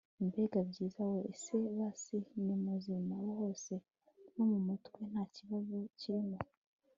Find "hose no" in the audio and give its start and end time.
3.37-4.43